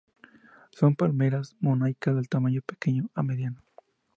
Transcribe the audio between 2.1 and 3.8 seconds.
de tamaño pequeño a mediano.